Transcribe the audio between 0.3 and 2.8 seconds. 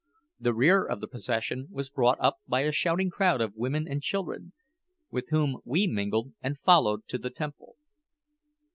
The rear of the procession was brought up by a